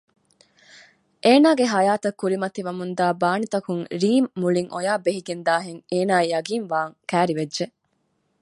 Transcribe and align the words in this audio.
އޭނަގެ 1.23 1.65
ހަޔާތަށް 1.73 2.17
ކުރިމަތި 2.21 2.59
ވަމުންދާ 2.67 3.05
ބާނިތަކުން 3.21 3.83
ރީމް 4.01 4.29
މުޅިން 4.41 4.69
އޮޔާ 4.73 4.93
ބެހިގެން 5.05 5.43
ދާހެން 5.47 5.81
އޭނައަށް 5.91 6.31
ޔަގީންވާން 6.33 6.93
ކައިރިވެއްޖެ 7.09 7.65